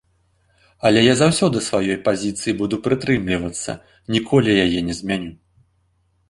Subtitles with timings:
[0.89, 3.77] Але я заўсёды сваёй пазіцыі буду прытрымлівацца,
[4.15, 5.31] ніколі яе не змяню.